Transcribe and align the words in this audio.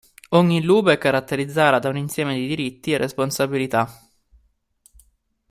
Ogni 0.29 0.63
luba 0.63 0.93
è 0.93 0.97
caratterizzata 0.97 1.77
da 1.77 1.89
un 1.89 1.97
insieme 1.97 2.33
di 2.33 2.47
diritti 2.47 2.91
e 2.91 2.97
responsabilità. 2.97 4.09